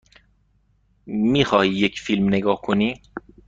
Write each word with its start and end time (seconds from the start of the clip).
می 1.05 1.45
خواهی 1.45 1.69
یک 1.69 1.99
فیلم 1.99 2.27
نگاه 2.27 2.61
کنی؟ 2.61 3.01